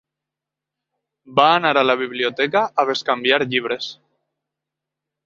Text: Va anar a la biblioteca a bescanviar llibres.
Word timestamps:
Va 1.39 1.45
anar 1.57 1.73
a 1.81 1.83
la 1.87 1.95
biblioteca 1.99 2.63
a 2.85 2.87
bescanviar 2.91 3.39
llibres. 3.53 3.91